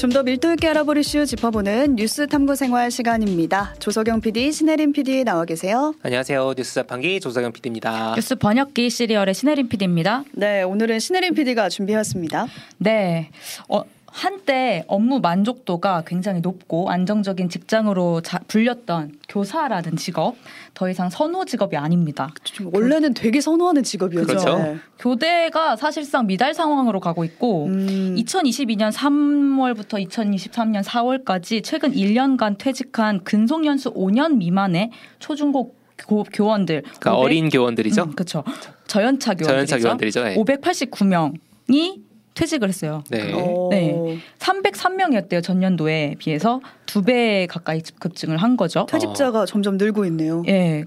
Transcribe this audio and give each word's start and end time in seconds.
좀 0.00 0.10
더 0.10 0.22
밀도 0.22 0.52
있게 0.52 0.68
알아볼 0.68 0.96
이슈 0.96 1.26
짚어보는 1.26 1.96
뉴스 1.96 2.26
탐구 2.26 2.56
생활 2.56 2.90
시간입니다. 2.90 3.74
조석영 3.80 4.22
PD, 4.22 4.50
신혜림 4.50 4.92
PD 4.92 5.24
나와 5.24 5.44
계세요. 5.44 5.92
안녕하세요. 6.02 6.54
뉴스 6.56 6.72
자판기 6.74 7.20
조석영 7.20 7.52
PD입니다. 7.52 8.14
뉴스 8.16 8.34
번역기 8.34 8.88
시리얼의 8.88 9.34
신혜림 9.34 9.68
PD입니다. 9.68 10.24
네, 10.32 10.62
오늘은 10.62 11.00
신혜림 11.00 11.34
PD가 11.34 11.68
준비했습니다. 11.68 12.46
네. 12.78 13.28
어, 13.68 13.82
한때 14.10 14.84
업무 14.88 15.20
만족도가 15.20 16.02
굉장히 16.06 16.40
높고 16.40 16.90
안정적인 16.90 17.48
직장으로 17.48 18.20
자, 18.22 18.40
불렸던 18.48 19.12
교사라는 19.28 19.96
직업 19.96 20.34
더 20.74 20.90
이상 20.90 21.10
선호 21.10 21.44
직업이 21.44 21.76
아닙니다. 21.76 22.28
원래는 22.72 23.14
되게 23.14 23.40
선호하는 23.40 23.84
직업이었죠. 23.84 24.26
그렇죠. 24.26 24.58
네. 24.58 24.76
교대가 24.98 25.76
사실상 25.76 26.26
미달 26.26 26.54
상황으로 26.54 26.98
가고 27.00 27.24
있고 27.24 27.66
음, 27.66 28.16
2022년 28.18 28.92
3월부터 28.92 30.04
2023년 30.08 30.82
4월까지 30.82 31.62
최근 31.62 31.92
1년간 31.92 32.56
퇴직한 32.58 33.22
근속 33.22 33.64
연수 33.64 33.92
5년 33.94 34.36
미만의 34.36 34.90
초중고 35.20 35.74
고, 36.06 36.24
교원들 36.32 36.82
그러니까 36.82 37.14
어린 37.14 37.48
교원들이죠. 37.48 38.04
음, 38.04 38.12
그렇죠. 38.12 38.42
저연차 38.86 39.34
교원들이죠. 39.34 39.66
저연차 39.66 39.78
교원들이죠. 39.78 40.24
네. 40.24 40.36
589명이 40.36 42.09
퇴직을 42.34 42.68
했어요. 42.68 43.02
네. 43.10 43.32
어, 43.32 43.68
네. 43.70 44.18
303명이었대요 44.38 45.42
전년도에 45.42 46.16
비해서 46.18 46.60
두 46.86 47.02
배 47.02 47.46
가까이 47.48 47.80
급증을 47.98 48.36
한 48.36 48.56
거죠. 48.56 48.86
퇴직자가 48.88 49.46
점점 49.46 49.76
늘고 49.76 50.04
있네요. 50.06 50.42
예. 50.48 50.84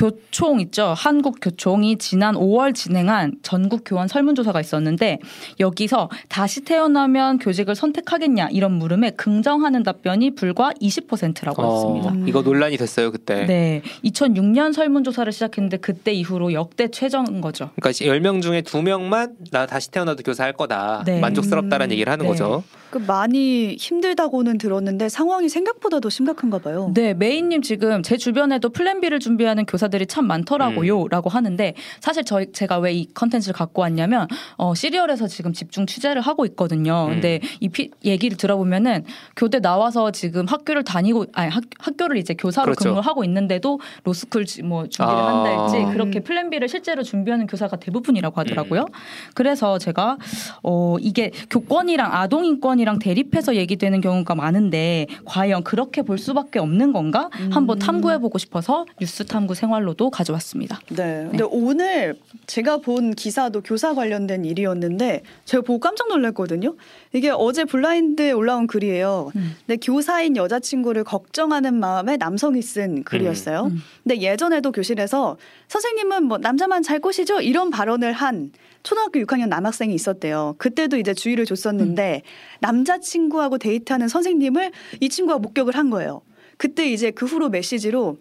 교총 0.00 0.60
있죠. 0.60 0.94
한국 0.96 1.40
교총이 1.42 1.98
지난 1.98 2.34
5월 2.34 2.74
진행한 2.74 3.34
전국 3.42 3.82
교원 3.84 4.08
설문조사가 4.08 4.58
있었는데 4.58 5.18
여기서 5.60 6.08
다시 6.28 6.62
태어나면 6.62 7.38
교직을 7.38 7.74
선택하겠냐 7.74 8.48
이런 8.50 8.72
물음에 8.72 9.10
긍정하는 9.10 9.82
답변이 9.82 10.34
불과 10.34 10.70
20%라고 10.80 11.62
했습니다. 11.62 12.12
음. 12.12 12.26
이거 12.26 12.40
논란이 12.40 12.78
됐어요 12.78 13.12
그때. 13.12 13.44
네. 13.44 13.82
2006년 14.02 14.72
설문조사를 14.72 15.30
시작했는데 15.32 15.76
그때 15.76 16.12
이후로 16.12 16.54
역대 16.54 16.88
최저인 16.88 17.42
거죠. 17.42 17.68
그러니까 17.76 17.90
10명 17.90 18.40
중에 18.40 18.62
2명만 18.62 19.34
나 19.50 19.66
다시 19.66 19.90
태어나도 19.90 20.22
교사 20.22 20.44
할 20.44 20.54
거다. 20.54 21.02
네. 21.04 21.20
만족스럽다라는 21.20 21.88
음. 21.88 21.92
얘기를 21.92 22.10
하는 22.10 22.24
네. 22.24 22.30
거죠. 22.30 22.64
그 22.90 22.98
많이 22.98 23.76
힘들다고는 23.76 24.58
들었는데 24.58 25.08
상황이 25.08 25.48
생각보다 25.48 26.00
더 26.00 26.10
심각한가 26.10 26.58
봐요. 26.58 26.90
네, 26.92 27.14
메인님 27.14 27.62
지금 27.62 28.02
제 28.02 28.16
주변에도 28.16 28.68
plan 28.70 29.00
B를 29.00 29.20
준비하는 29.20 29.64
교사 29.64 29.88
들이 29.90 30.06
참 30.06 30.26
많더라고요라고 30.26 31.28
하는데 31.30 31.74
사실 32.00 32.24
저희 32.24 32.50
제가 32.52 32.78
왜 32.78 32.90
이 32.90 33.06
컨텐츠를 33.14 33.54
갖고 33.54 33.82
왔냐면 33.82 34.26
어, 34.56 34.74
씨리얼에서 34.74 35.28
지금 35.28 35.52
집중 35.52 35.86
취재를 35.86 36.20
하고 36.22 36.44
있거든요. 36.46 37.04
음. 37.06 37.12
근데 37.14 37.40
이 37.60 37.68
피, 37.68 37.90
얘기를 38.04 38.36
들어보면은 38.36 39.04
교대 39.36 39.60
나와서 39.60 40.10
지금 40.10 40.44
학교를 40.46 40.82
다니고 40.82 41.26
아니 41.34 41.50
학, 41.50 41.62
학교를 41.78 42.16
이제 42.16 42.34
교사로 42.34 42.64
그렇죠. 42.64 42.82
근무를 42.84 43.06
하고 43.06 43.22
있는데도 43.22 43.78
로스쿨 44.02 44.44
지- 44.44 44.62
뭐 44.64 44.88
준비를 44.88 45.20
아. 45.20 45.36
한달지 45.44 45.76
음. 45.84 45.92
그렇게 45.92 46.18
plan 46.20 46.50
B를 46.50 46.68
실제로 46.68 47.04
준비하는 47.04 47.46
교사가 47.46 47.76
대부분이라고 47.76 48.40
하더라고요. 48.40 48.86
그래서 49.34 49.78
제가 49.78 50.18
어 50.64 50.96
이게 51.00 51.30
교권이랑 51.48 52.12
아동 52.12 52.44
인권이랑 52.44 52.98
대립해서 52.98 53.54
얘기되는 53.54 54.00
경우가 54.00 54.34
많은데 54.34 55.06
과연 55.26 55.62
그렇게 55.62 56.02
볼 56.02 56.18
수밖에 56.18 56.58
없는 56.58 56.92
건가 56.92 57.30
한번 57.52 57.78
탐구해 57.78 58.18
보고 58.18 58.36
싶어서 58.38 58.84
뉴스 59.00 59.24
탐구 59.24 59.54
생활 59.54 59.69
로도 59.78 60.10
가져왔습니다. 60.10 60.80
네. 60.88 61.28
근데 61.30 61.44
오늘 61.44 62.16
제가 62.46 62.78
본 62.78 63.14
기사도 63.14 63.60
교사 63.60 63.94
관련된 63.94 64.44
일이었는데 64.44 65.22
제가 65.44 65.62
보고 65.62 65.78
깜짝 65.78 66.08
놀랐거든요. 66.08 66.74
이게 67.12 67.30
어제 67.30 67.64
블라인드에 67.64 68.32
올라온 68.32 68.66
글이에요. 68.66 69.30
음. 69.36 69.56
근데 69.66 69.76
교사인 69.76 70.36
여자친구를 70.36 71.04
걱정하는 71.04 71.74
마음에 71.74 72.16
남성이 72.16 72.62
쓴 72.62 73.04
글이었어요. 73.04 73.70
음. 73.70 73.78
근데 74.02 74.20
예전에도 74.20 74.72
교실에서 74.72 75.36
선생님은 75.68 76.24
뭐 76.24 76.38
남자만 76.38 76.82
잘 76.82 76.98
꼬시죠? 76.98 77.40
이런 77.40 77.70
발언을 77.70 78.12
한 78.12 78.50
초등학교 78.82 79.20
6학년 79.20 79.48
남학생이 79.48 79.94
있었대요. 79.94 80.54
그때도 80.58 80.96
이제 80.96 81.14
주의를 81.14 81.44
줬었는데 81.44 82.22
남자친구하고 82.60 83.58
데이트하는 83.58 84.08
선생님을 84.08 84.72
이 85.00 85.08
친구가 85.08 85.38
목격을 85.38 85.76
한 85.76 85.90
거예요. 85.90 86.22
그때 86.56 86.90
이제 86.90 87.10
그 87.10 87.26
후로 87.26 87.48
메시지로 87.48 88.18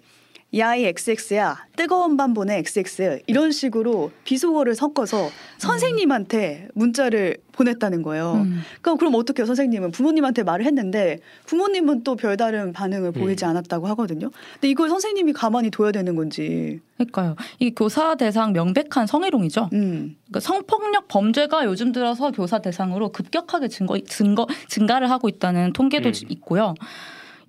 야이 0.55 0.85
XX야 0.85 1.65
뜨거운 1.75 2.17
밤 2.17 2.33
보내 2.33 2.57
XX 2.57 3.21
이런 3.27 3.51
식으로 3.51 4.11
비속어를 4.23 4.73
섞어서 4.73 5.29
선생님한테 5.59 6.69
문자를 6.73 7.37
보냈다는 7.51 8.01
거예요. 8.01 8.41
음. 8.45 8.61
그럼 8.81 8.97
그럼 8.97 9.13
어떻게 9.15 9.43
요? 9.43 9.45
선생님은 9.45 9.91
부모님한테 9.91 10.43
말을 10.43 10.65
했는데 10.65 11.19
부모님은 11.45 12.03
또 12.03 12.15
별다른 12.15 12.73
반응을 12.73 13.11
보이지 13.11 13.45
음. 13.45 13.49
않았다고 13.49 13.85
하거든요. 13.89 14.31
근데 14.53 14.69
이걸 14.69 14.89
선생님이 14.89 15.33
가만히 15.33 15.69
둬야 15.69 15.91
되는 15.91 16.15
건지. 16.15 16.79
그러니까요. 16.97 17.35
이 17.59 17.71
교사 17.75 18.16
대상 18.16 18.53
명백한 18.53 19.07
성희롱이죠. 19.07 19.69
음. 19.73 20.16
그러니까 20.25 20.39
성폭력 20.39 21.07
범죄가 21.09 21.66
요즘 21.66 21.91
들어서 21.91 22.31
교사 22.31 22.59
대상으로 22.59 23.11
급격하게 23.11 23.67
증거, 23.67 23.99
증거 23.99 24.47
증가를 24.67 25.11
하고 25.11 25.29
있다는 25.29 25.73
통계도 25.73 26.09
음. 26.09 26.13
있고요. 26.29 26.73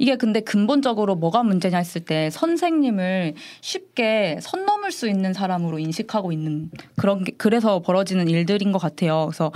이게 0.00 0.16
근데 0.16 0.40
근본적으로 0.40 1.14
뭐가 1.14 1.42
문제냐 1.42 1.76
했을 1.76 2.00
때 2.00 2.30
선생님을 2.30 3.34
쉽게 3.60 4.38
선 4.40 4.64
넘을 4.64 4.92
수 4.92 5.06
있는 5.06 5.34
사람으로 5.34 5.78
인식하고 5.78 6.32
있는 6.32 6.70
그런 6.96 7.22
게 7.22 7.32
그래서 7.36 7.80
벌어지는 7.80 8.26
일들인 8.30 8.72
것 8.72 8.78
같아요. 8.78 9.26
그래서 9.26 9.52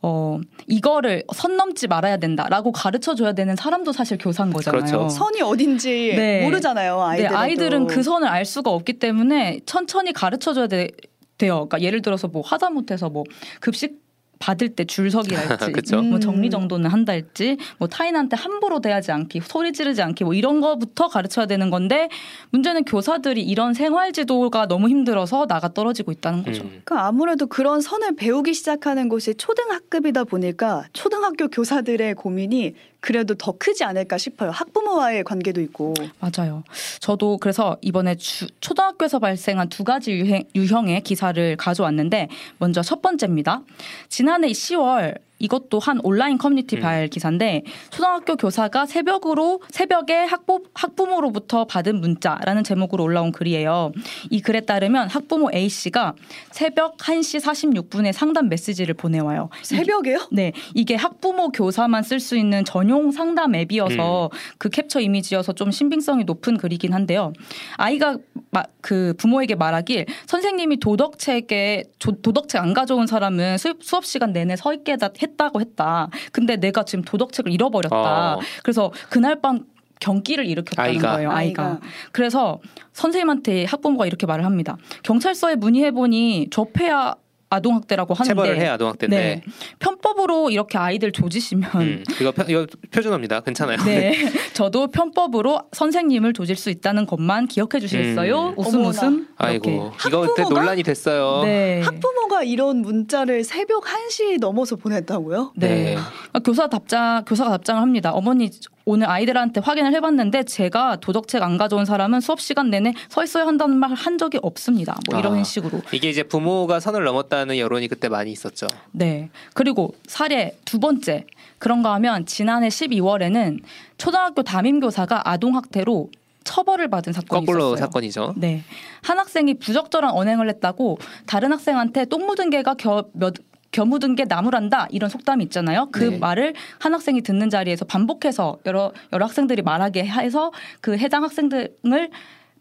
어 0.00 0.40
이거를 0.66 1.24
선 1.34 1.58
넘지 1.58 1.86
말아야 1.86 2.16
된다라고 2.16 2.72
가르쳐 2.72 3.14
줘야 3.14 3.34
되는 3.34 3.56
사람도 3.56 3.92
사실 3.92 4.16
교사인 4.16 4.54
거잖아요. 4.54 4.80
그렇죠. 4.80 5.08
선이 5.10 5.42
어딘지 5.42 6.14
네. 6.16 6.42
모르잖아요. 6.44 6.96
네, 6.96 7.02
아이들은. 7.02 7.36
아이들은 7.36 7.86
그 7.86 8.02
선을 8.02 8.26
알 8.26 8.46
수가 8.46 8.70
없기 8.70 8.94
때문에 8.94 9.60
천천히 9.66 10.14
가르쳐 10.14 10.54
줘야 10.54 10.66
돼, 10.66 10.88
돼요. 11.36 11.66
그러니까 11.68 11.82
예를 11.82 12.00
들어서 12.00 12.26
뭐 12.26 12.40
하다못해서 12.40 13.10
뭐 13.10 13.24
급식 13.60 14.03
받을 14.38 14.70
때 14.70 14.84
줄서기랄지 14.84 15.72
그쵸. 15.72 16.02
뭐 16.02 16.18
음. 16.18 16.20
정리정돈을 16.20 16.92
한달지 16.92 17.56
뭐 17.78 17.88
타인한테 17.88 18.36
함부로 18.36 18.80
대하지 18.80 19.12
않기 19.12 19.40
소리 19.44 19.72
지르지 19.72 20.02
않기 20.02 20.24
뭐 20.24 20.34
이런 20.34 20.60
거부터 20.60 21.08
가르쳐야 21.08 21.46
되는 21.46 21.70
건데 21.70 22.08
문제는 22.50 22.84
교사들이 22.84 23.42
이런 23.42 23.74
생활 23.74 24.12
지도가 24.12 24.66
너무 24.66 24.88
힘들어서 24.88 25.46
나가 25.46 25.72
떨어지고 25.72 26.12
있다는 26.12 26.42
거죠. 26.42 26.62
음. 26.64 26.82
그러니까 26.84 27.06
아무래도 27.06 27.46
그런 27.46 27.80
선을 27.80 28.16
배우기 28.16 28.54
시작하는 28.54 29.08
곳이 29.08 29.34
초등학급이다 29.34 30.24
보니까 30.24 30.84
초등학교 30.92 31.48
교사들의 31.48 32.14
고민이 32.14 32.74
그래도 33.04 33.34
더 33.34 33.52
크지 33.52 33.84
않을까 33.84 34.16
싶어요. 34.16 34.50
학부모와의 34.50 35.24
관계도 35.24 35.60
있고. 35.60 35.92
맞아요. 36.20 36.64
저도 37.00 37.36
그래서 37.36 37.76
이번에 37.82 38.14
주- 38.14 38.46
초등학교에서 38.60 39.18
발생한 39.18 39.68
두 39.68 39.84
가지 39.84 40.12
유행, 40.12 40.44
유형의 40.54 41.02
기사를 41.02 41.54
가져왔는데 41.58 42.28
먼저 42.56 42.80
첫 42.80 43.02
번째입니다. 43.02 43.60
지난해 44.08 44.48
10월 44.48 45.18
이것도 45.38 45.78
한 45.80 46.00
온라인 46.02 46.38
커뮤니티 46.38 46.76
음. 46.76 46.80
발 46.80 47.08
기사인데 47.08 47.62
초등학교 47.90 48.36
교사가 48.36 48.86
새벽으로 48.86 49.60
새벽에 49.68 50.14
학부, 50.24 50.62
학부모로부터 50.74 51.64
받은 51.66 52.00
문자라는 52.00 52.64
제목으로 52.64 53.04
올라온 53.04 53.32
글이에요. 53.32 53.92
이 54.30 54.40
글에 54.40 54.60
따르면 54.60 55.08
학부모 55.08 55.50
A 55.52 55.68
씨가 55.68 56.14
새벽 56.50 56.96
1시 56.98 57.40
46분에 57.40 58.12
상담 58.12 58.48
메시지를 58.48 58.94
보내와요. 58.94 59.50
새벽에요? 59.62 60.28
네, 60.32 60.52
이게 60.74 60.94
학부모 60.94 61.50
교사만 61.50 62.02
쓸 62.04 62.20
수 62.20 62.36
있는 62.36 62.64
전용 62.64 63.10
상담 63.10 63.54
앱이어서 63.54 64.30
그 64.58 64.68
캡처 64.70 65.00
이미지여서 65.00 65.52
좀 65.54 65.70
신빙성이 65.70 66.24
높은 66.24 66.56
글이긴 66.56 66.92
한데요. 66.94 67.32
아이가 67.76 68.16
마- 68.50 68.62
그 68.80 69.14
부모에게 69.18 69.56
말하길 69.56 70.06
선생님이 70.26 70.78
도덕책에 70.78 71.84
조- 71.98 72.12
도덕책 72.22 72.60
안 72.62 72.72
가져온 72.72 73.06
사람은 73.06 73.58
수, 73.58 73.74
수업 73.80 74.04
시간 74.04 74.32
내내 74.32 74.56
서 74.56 74.72
있게 74.72 74.96
다- 74.96 75.08
했다고 75.34 75.60
했다. 75.60 76.08
근데 76.32 76.56
내가 76.56 76.84
지금 76.84 77.04
도덕책을 77.04 77.52
잃어버렸다. 77.52 78.34
어. 78.36 78.40
그래서 78.62 78.92
그날 79.10 79.40
밤 79.40 79.66
경기를 80.00 80.46
일으켰다는 80.46 80.90
아이가. 80.90 81.12
거예요. 81.14 81.30
아이가. 81.30 81.62
아이가. 81.64 81.80
그래서 82.12 82.60
선생님한테 82.92 83.64
학부모가 83.64 84.06
이렇게 84.06 84.26
말을 84.26 84.44
합니다. 84.44 84.76
경찰서에 85.02 85.56
문의해 85.56 85.92
보니 85.92 86.48
접해야 86.50 87.14
아동학대라고 87.54 88.14
하는데 88.14 88.28
체벌을 88.28 88.60
해 88.60 88.68
아동학대인데. 88.68 89.16
네. 89.16 89.42
편법으로 89.78 90.50
이렇게 90.50 90.78
아이들 90.78 91.12
조지시면 91.12 91.70
음. 91.76 92.04
이거 92.20 92.32
표, 92.32 92.42
이거 92.48 92.66
표준어입니다. 92.90 93.40
괜찮아요. 93.40 93.78
네. 93.84 94.14
저도 94.54 94.88
편법으로 94.88 95.62
선생님을 95.72 96.32
조질 96.32 96.56
수 96.56 96.70
있다는 96.70 97.06
것만 97.06 97.46
기억해 97.48 97.80
주시겠어요? 97.80 98.48
음. 98.50 98.54
웃음 98.58 98.80
어머나. 98.80 98.88
웃음. 98.88 99.28
아이고 99.36 99.70
이렇게. 99.70 100.08
이거 100.08 100.20
그때? 100.22 100.42
논란이 100.42 100.82
됐어요. 100.82 101.42
네. 101.44 101.80
학부모가 101.82 102.42
이런 102.44 102.82
문자를 102.82 103.44
새벽 103.44 103.84
1시 103.84 104.38
넘어서 104.40 104.76
보냈다고요? 104.76 105.52
네. 105.56 105.68
네. 105.68 105.96
아, 106.32 106.38
교사 106.40 106.68
답장 106.68 107.24
교사가 107.24 107.50
답장을 107.50 107.80
합니다. 107.80 108.12
어머니 108.12 108.50
오늘 108.86 109.08
아이들한테 109.08 109.60
확인을 109.60 109.94
해봤는데 109.94 110.42
제가 110.44 110.96
도덕책 110.96 111.42
안 111.42 111.56
가져온 111.56 111.84
사람은 111.84 112.20
수업 112.20 112.40
시간 112.40 112.68
내내 112.70 112.92
서 113.08 113.24
있어야 113.24 113.46
한다는 113.46 113.76
말 113.78 113.94
한 113.94 114.18
적이 114.18 114.38
없습니다. 114.42 114.96
뭐 115.08 115.18
이런 115.20 115.38
아. 115.38 115.44
식으로. 115.44 115.80
이게 115.92 116.10
이제 116.10 116.22
부모가 116.24 116.80
선을 116.80 117.04
넘었다는 117.04 117.58
여론이 117.58 117.86
그때 117.88 118.08
많이 118.08 118.32
있었죠. 118.32 118.66
네. 118.90 119.30
그리고 119.54 119.94
사례 120.06 120.56
두 120.64 120.78
번째 120.80 121.26
그런가 121.58 121.94
하면 121.94 122.26
지난해 122.26 122.68
12월에는 122.68 123.60
초등학교 123.98 124.42
담임교사가 124.42 125.28
아동 125.30 125.54
학대로 125.56 126.10
처벌을 126.42 126.88
받은 126.88 127.12
사건이 127.12 127.46
거꾸로 127.46 127.68
있었어요. 127.68 127.76
사건이죠. 127.86 128.34
네. 128.36 128.62
한 129.02 129.18
학생이 129.18 129.54
부적절한 129.54 130.10
언행을 130.10 130.48
했다고 130.50 130.98
다른 131.26 131.52
학생한테 131.52 132.04
똥 132.06 132.26
묻은 132.26 132.50
개가 132.50 132.74
겨, 132.74 133.04
몇, 133.12 133.34
겨 133.74 133.84
묻은 133.84 134.14
게 134.14 134.24
나무란다 134.24 134.86
이런 134.90 135.10
속담이 135.10 135.42
있잖아요. 135.44 135.88
그 135.90 136.04
네. 136.04 136.18
말을 136.18 136.54
한 136.78 136.94
학생이 136.94 137.22
듣는 137.22 137.50
자리에서 137.50 137.84
반복해서 137.84 138.58
여러 138.66 138.92
여러 139.12 139.26
학생들이 139.26 139.62
말하게 139.62 140.06
해서 140.06 140.52
그 140.80 140.96
해당 140.96 141.24
학생들을 141.24 142.10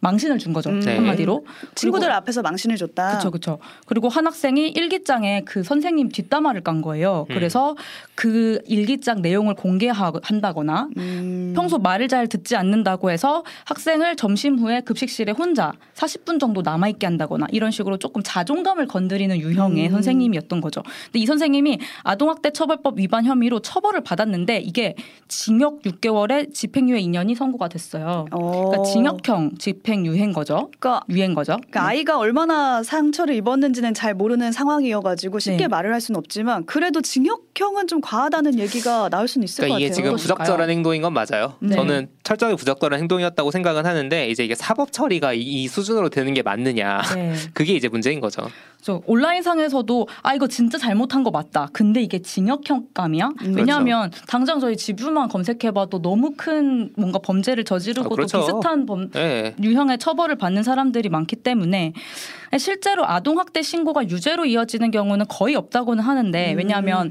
망신을 0.03 0.37
준 0.37 0.51
거죠. 0.53 0.69
음. 0.69 0.81
네. 0.81 0.95
한마디로. 0.97 1.45
친구들 1.75 2.07
그리고- 2.07 2.17
앞에서 2.17 2.41
망신을 2.41 2.75
줬다. 2.75 3.09
그렇죠, 3.11 3.31
그렇죠. 3.31 3.59
그리고 3.85 4.09
한 4.09 4.27
학생이 4.27 4.67
일기장에 4.69 5.43
그 5.45 5.63
선생님 5.63 6.09
뒷담화를 6.09 6.61
깐 6.61 6.81
거예요. 6.81 7.25
음. 7.29 7.33
그래서 7.33 7.75
그 8.15 8.59
일기장 8.67 9.21
내용을 9.21 9.55
공개한다거나 9.55 10.89
음. 10.97 11.53
평소 11.55 11.77
말을 11.77 12.09
잘 12.09 12.27
듣지 12.27 12.55
않는다고 12.57 13.11
해서 13.11 13.43
학생을 13.65 14.17
점심 14.17 14.59
후에 14.59 14.81
급식실에 14.81 15.31
혼자 15.31 15.71
40분 15.95 16.39
정도 16.39 16.61
남아 16.61 16.89
있게 16.89 17.05
한다거나 17.07 17.47
이런 17.51 17.71
식으로 17.71 17.97
조금 17.97 18.21
자존감을 18.23 18.87
건드리는 18.87 19.37
유형의 19.39 19.87
음. 19.87 19.91
선생님이었던 19.91 20.59
거죠. 20.59 20.83
근데 21.05 21.19
이 21.19 21.25
선생님이 21.25 21.79
아동학대 22.03 22.51
처벌법 22.51 22.99
위반 22.99 23.23
혐의로 23.25 23.59
처벌을 23.61 24.01
받았는데 24.01 24.57
이게 24.59 24.95
징역 25.29 25.81
6개월에 25.83 26.53
집행유예 26.53 26.99
2년이 27.01 27.35
선고가 27.35 27.69
됐어요. 27.69 28.25
어. 28.31 28.51
그러니까 28.69 28.83
징역형 28.91 29.57
집행 29.59 29.92
유예인 30.05 30.33
거죠. 30.33 30.69
그러니까 30.79 31.05
유예인 31.09 31.33
거죠. 31.33 31.53
그러니까 31.57 31.85
아이가 31.85 32.17
얼마나 32.17 32.81
상처를 32.83 33.35
입었는지는 33.35 33.93
잘 33.93 34.13
모르는 34.13 34.51
상황이어가지고 34.51 35.39
쉽게 35.39 35.57
네. 35.57 35.67
말을 35.67 35.93
할 35.93 36.01
수는 36.01 36.17
없지만 36.17 36.65
그래도 36.65 37.01
징역형은 37.01 37.87
좀 37.87 38.01
과하다는 38.01 38.59
얘기가 38.59 39.09
나올 39.09 39.27
수는 39.27 39.45
있을 39.45 39.61
그러니까 39.61 39.75
것 39.75 39.79
이게 39.79 39.89
같아요. 39.89 39.95
지금 39.95 40.09
어떠실까요? 40.11 40.35
부적절한 40.35 40.69
행동인 40.69 41.01
건 41.01 41.13
맞아요. 41.13 41.55
네. 41.59 41.75
저는 41.75 42.09
철저히 42.23 42.55
부적절한 42.55 42.99
행동이었다고 42.99 43.51
생각은 43.51 43.85
하는데 43.85 44.27
이제 44.29 44.43
이게 44.43 44.55
사법 44.55 44.91
처리가 44.91 45.33
이, 45.33 45.41
이 45.41 45.67
수준으로 45.67 46.09
되는 46.09 46.33
게 46.33 46.41
맞느냐. 46.41 47.01
네. 47.15 47.33
그게 47.53 47.73
이제 47.73 47.87
문제인 47.87 48.19
거죠. 48.19 48.47
저 48.83 49.01
온라인상에서도 49.05 50.07
아 50.23 50.35
이거 50.35 50.47
진짜 50.47 50.77
잘못한 50.77 51.23
거 51.23 51.31
맞다. 51.31 51.69
근데 51.71 52.01
이게 52.01 52.19
징역형감이야? 52.21 53.29
음, 53.43 53.53
왜냐하면 53.55 54.11
당장 54.27 54.59
저희 54.59 54.75
지부만 54.75 55.29
검색해봐도 55.29 56.01
너무 56.01 56.33
큰 56.35 56.91
뭔가 56.97 57.17
범죄를 57.19 57.63
저지르고 57.63 58.07
아, 58.07 58.09
그렇죠. 58.09 58.39
또 58.39 58.45
비슷한 58.45 58.85
범 58.85 59.09
네. 59.11 59.55
유형의 59.63 59.99
처벌을 59.99 60.35
받는 60.35 60.63
사람들이 60.63 61.07
많기 61.07 61.37
때문에 61.37 61.93
실제로 62.57 63.07
아동 63.07 63.39
학대 63.39 63.61
신고가 63.61 64.09
유죄로 64.09 64.45
이어지는 64.45 64.91
경우는 64.91 65.27
거의 65.29 65.55
없다고는 65.55 66.03
하는데 66.03 66.51
음. 66.51 66.57
왜냐하면 66.57 67.09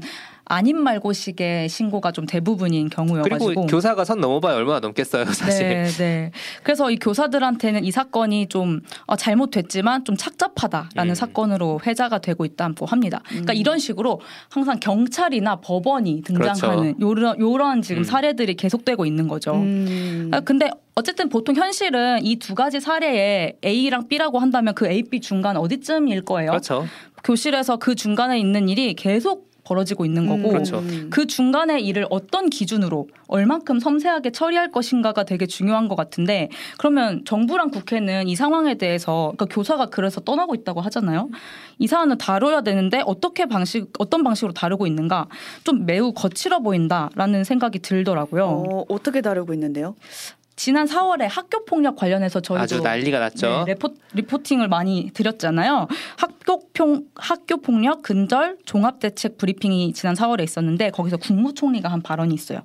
아닌 0.53 0.77
말고식의 0.81 1.69
신고가 1.69 2.11
좀 2.11 2.25
대부분인 2.25 2.89
경우여가지고 2.89 3.45
그리고 3.45 3.65
교사가 3.65 4.05
선 4.05 4.19
넘어봐야 4.21 4.55
얼마나 4.55 4.79
넘겠어요, 4.79 5.25
사실. 5.25 5.67
네, 5.67 5.85
네. 5.85 6.31
그래서 6.63 6.91
이 6.91 6.97
교사들한테는 6.97 7.83
이 7.83 7.91
사건이 7.91 8.47
좀 8.47 8.81
어, 9.07 9.15
잘못됐지만 9.15 10.05
좀 10.05 10.15
착잡하다라는 10.15 11.11
음. 11.11 11.15
사건으로 11.15 11.81
회자가 11.85 12.19
되고 12.19 12.45
있다고 12.45 12.85
합니다. 12.85 13.21
그러니까 13.27 13.53
음. 13.53 13.55
이런 13.57 13.79
식으로 13.79 14.21
항상 14.49 14.79
경찰이나 14.79 15.57
법원이 15.57 16.21
등장하는 16.23 16.95
요런 17.01 17.39
요런 17.39 17.81
지금 17.81 18.01
그렇죠. 18.01 18.09
음. 18.09 18.11
사례들이 18.11 18.55
계속되고 18.55 19.05
있는 19.05 19.27
거죠. 19.27 19.53
음. 19.55 20.29
아, 20.33 20.39
근데 20.41 20.69
어쨌든 20.95 21.29
보통 21.29 21.55
현실은 21.55 22.23
이 22.23 22.35
두 22.43 22.55
가지 22.55 22.79
사례에 22.81 23.57
A랑 23.63 24.09
B라고 24.09 24.37
한다면 24.39 24.75
그 24.75 24.85
A, 24.87 25.03
B 25.03 25.21
중간 25.21 25.55
어디쯤일 25.55 26.23
거예요. 26.25 26.51
그렇죠. 26.51 26.85
교실에서 27.23 27.77
그 27.77 27.95
중간에 27.95 28.37
있는 28.37 28.67
일이 28.67 28.93
계속 28.95 29.52
벌어지고 29.63 30.05
있는 30.05 30.27
거고 30.27 30.49
음, 30.49 30.49
그렇죠. 30.49 30.83
그 31.09 31.25
중간의 31.25 31.85
일을 31.85 32.05
어떤 32.09 32.49
기준으로 32.49 33.07
얼만큼 33.27 33.79
섬세하게 33.79 34.31
처리할 34.31 34.71
것인가가 34.71 35.23
되게 35.23 35.45
중요한 35.45 35.87
것 35.87 35.95
같은데 35.95 36.49
그러면 36.77 37.23
정부랑 37.25 37.71
국회는 37.71 38.27
이 38.27 38.35
상황에 38.35 38.75
대해서 38.75 39.33
그러니까 39.35 39.45
교사가 39.45 39.87
그래서 39.87 40.21
떠나고 40.21 40.55
있다고 40.55 40.81
하잖아요. 40.81 41.29
이 41.79 41.87
사안을 41.87 42.17
다뤄야 42.17 42.61
되는데 42.61 43.01
어떻게 43.05 43.45
방식 43.45 43.91
어떤 43.99 44.23
방식으로 44.23 44.53
다루고 44.53 44.87
있는가 44.87 45.27
좀 45.63 45.85
매우 45.85 46.13
거칠어 46.13 46.59
보인다라는 46.59 47.43
생각이 47.43 47.79
들더라고요. 47.79 48.45
어, 48.45 48.85
어떻게 48.89 49.21
다루고 49.21 49.53
있는데요? 49.53 49.95
지난 50.55 50.85
4월에 50.85 51.27
학교 51.29 51.65
폭력 51.65 51.95
관련해서 51.95 52.39
저희도 52.39 52.63
아주 52.63 52.81
난리가 52.81 53.19
났죠. 53.19 53.63
네, 53.65 53.73
레포, 53.73 53.89
리포팅을 54.13 54.67
많이 54.67 55.09
드렸잖아요. 55.13 55.87
학교 56.17 56.69
폭 56.73 57.11
학교 57.15 57.57
폭력 57.57 58.03
근절 58.03 58.57
종합 58.65 58.99
대책 58.99 59.37
브리핑이 59.37 59.93
지난 59.93 60.15
4월에 60.15 60.43
있었는데 60.43 60.91
거기서 60.91 61.17
국무총리가 61.17 61.89
한 61.89 62.01
발언이 62.01 62.33
있어요. 62.33 62.61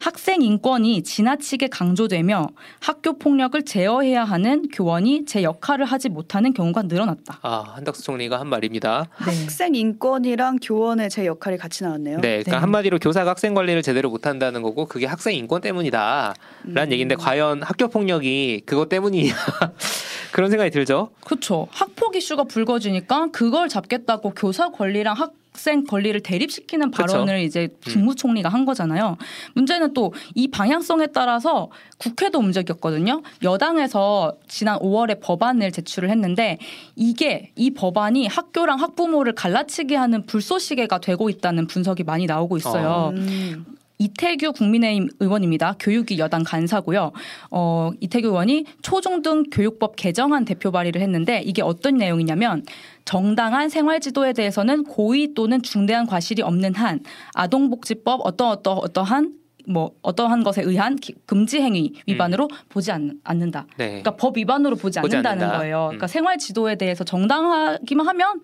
학생 0.00 0.40
인권이 0.40 1.02
지나치게 1.02 1.68
강조되며 1.68 2.48
학교 2.80 3.18
폭력을 3.18 3.62
제어해야 3.64 4.24
하는 4.24 4.66
교원이 4.72 5.26
제 5.26 5.42
역할을 5.42 5.84
하지 5.84 6.08
못하는 6.08 6.54
경우가 6.54 6.82
늘어났다. 6.84 7.38
아, 7.42 7.74
한덕수 7.76 8.02
총리가 8.02 8.40
한 8.40 8.48
말입니다. 8.48 9.06
네. 9.26 9.42
학생 9.42 9.74
인권이랑 9.74 10.58
교원의 10.62 11.10
제 11.10 11.26
역할이 11.26 11.58
같이 11.58 11.84
나왔네요. 11.84 12.16
네, 12.20 12.28
그러니까 12.38 12.52
네. 12.52 12.56
한마디로 12.56 12.98
교사가 12.98 13.30
학생 13.30 13.52
관리를 13.52 13.82
제대로 13.82 14.08
못한다는 14.08 14.62
거고 14.62 14.86
그게 14.86 15.04
학생 15.04 15.34
인권 15.34 15.60
때문이다라는 15.60 16.34
음. 16.64 16.92
얘기인데 16.92 17.14
과연 17.16 17.62
학교 17.62 17.88
폭력이 17.88 18.62
그것 18.64 18.88
때문이냐 18.88 19.34
그런 20.32 20.48
생각이 20.48 20.70
들죠. 20.70 21.10
그렇죠. 21.24 21.68
학폭 21.72 22.16
이슈가 22.16 22.44
불거지니까 22.44 23.28
그걸 23.32 23.68
잡겠다고 23.68 24.30
교사 24.30 24.70
권리랑 24.70 25.14
학 25.14 25.34
생 25.60 25.84
권리를 25.84 26.18
대립시키는 26.20 26.90
그쵸. 26.90 27.04
발언을 27.04 27.40
이제 27.40 27.68
국무총리가 27.84 28.48
한 28.48 28.64
거잖아요. 28.64 29.16
문제는 29.54 29.92
또 29.94 30.10
이 30.34 30.48
방향성에 30.48 31.08
따라서 31.08 31.70
국회도 31.98 32.40
문제였거든요. 32.40 33.22
여당에서 33.42 34.36
지난 34.48 34.78
5월에 34.78 35.20
법안을 35.20 35.72
제출을 35.72 36.10
했는데 36.10 36.58
이게 36.96 37.50
이 37.56 37.70
법안이 37.70 38.26
학교랑 38.26 38.80
학부모를 38.80 39.34
갈라치게 39.34 39.96
하는 39.96 40.24
불쏘시개가 40.26 40.98
되고 40.98 41.28
있다는 41.30 41.66
분석이 41.66 42.04
많이 42.04 42.26
나오고 42.26 42.56
있어요. 42.56 43.12
음. 43.14 43.66
이태규 44.10 44.52
국민의힘 44.54 45.08
의원입니다. 45.20 45.76
교육위 45.78 46.18
여당 46.18 46.42
간사고요. 46.42 47.12
어, 47.50 47.90
이태규 48.00 48.28
의원이 48.28 48.64
초중등 48.80 49.44
교육법 49.52 49.94
개정안 49.96 50.46
대표 50.46 50.70
발의를 50.72 51.02
했는데 51.02 51.42
이게 51.44 51.60
어떤 51.60 51.96
내용이냐면 51.98 52.64
정당한 53.04 53.68
생활 53.68 54.00
지도에 54.00 54.32
대해서는 54.32 54.84
고의 54.84 55.34
또는 55.34 55.60
중대한 55.62 56.06
과실이 56.06 56.40
없는 56.40 56.74
한 56.76 57.00
아동복지법 57.34 58.22
어떠 58.24 58.48
어떠 58.48 58.72
어떠한 58.72 59.34
뭐 59.68 59.90
어떠한 60.00 60.44
것에 60.44 60.62
의한 60.62 60.96
기- 60.96 61.14
금지 61.26 61.60
행위 61.60 61.92
위반으로 62.06 62.48
보지 62.70 62.90
않, 62.92 63.20
않는다. 63.22 63.66
네. 63.76 63.86
그러니까 63.88 64.16
법 64.16 64.38
위반으로 64.38 64.76
보지 64.76 64.98
보지 65.00 65.16
않는다는 65.16 65.42
않는다. 65.44 65.58
거예요. 65.58 65.76
음. 65.84 65.88
그러니까 65.88 66.06
생활 66.06 66.38
지도에 66.38 66.76
대해서 66.76 67.04
정당하기만 67.04 68.06
하면 68.08 68.40